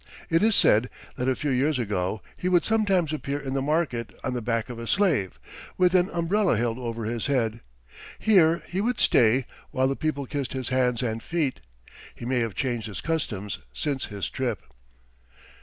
It 0.31 0.41
is 0.41 0.55
said 0.55 0.89
that 1.15 1.29
a 1.29 1.35
few 1.35 1.51
years 1.51 1.77
ago 1.77 2.21
he 2.35 2.49
would 2.49 2.65
sometimes 2.65 3.13
appear 3.13 3.37
in 3.39 3.53
the 3.53 3.61
market 3.61 4.19
on 4.23 4.33
the 4.33 4.41
back 4.41 4.67
of 4.67 4.79
a 4.79 4.87
slave, 4.87 5.37
with 5.77 5.93
an 5.93 6.09
umbrella 6.09 6.57
held 6.57 6.79
over 6.79 7.05
his 7.05 7.27
head. 7.27 7.59
Here 8.17 8.63
he 8.65 8.81
would 8.81 8.99
stay 8.99 9.45
while 9.69 9.87
the 9.87 9.95
people 9.95 10.25
kissed 10.25 10.53
his 10.53 10.69
hands 10.69 11.03
and 11.03 11.21
feet. 11.21 11.59
He 12.15 12.25
may 12.25 12.39
have 12.39 12.55
changed 12.55 12.87
his 12.87 12.99
customs 12.99 13.59
since 13.73 14.05
his 14.05 14.27
trip. 14.27 14.63